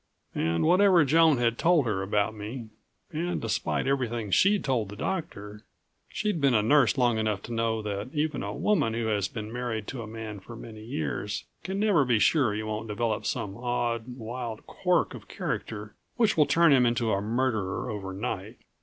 And 0.33 0.65
whatever 0.65 1.05
Joan 1.05 1.37
had 1.37 1.59
told 1.59 1.85
her 1.85 2.01
about 2.01 2.33
me... 2.33 2.69
and 3.13 3.39
despite 3.39 3.85
everything 3.85 4.31
she'd 4.31 4.63
told 4.63 4.89
the 4.89 4.95
doctor... 4.95 5.63
she'd 6.09 6.41
been 6.41 6.55
a 6.55 6.63
nurse 6.63 6.97
long 6.97 7.19
enough 7.19 7.43
to 7.43 7.53
know 7.53 7.83
that 7.83 8.09
even 8.11 8.41
a 8.41 8.51
woman 8.51 8.95
who 8.95 9.05
has 9.05 9.27
been 9.27 9.53
married 9.53 9.85
to 9.89 10.01
a 10.01 10.07
man 10.07 10.39
for 10.39 10.55
many 10.55 10.83
years 10.83 11.43
can 11.63 11.77
never 11.79 12.03
be 12.03 12.17
sure 12.17 12.51
he 12.51 12.63
won't 12.63 12.87
develop 12.87 13.27
some 13.27 13.55
odd, 13.55 14.17
wild 14.17 14.65
quirk 14.65 15.13
of 15.13 15.27
character 15.27 15.93
which 16.15 16.35
will 16.35 16.47
turn 16.47 16.73
him 16.73 16.87
into 16.87 17.13
a 17.13 17.21
murderer 17.21 17.87
overnight. 17.87 18.57